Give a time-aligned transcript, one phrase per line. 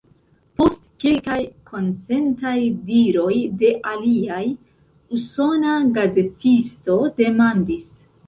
[0.59, 1.35] Post kelkaj
[1.71, 2.53] konsentaj
[2.87, 4.41] diroj de aliaj,
[5.19, 7.87] usona gazetisto demandis: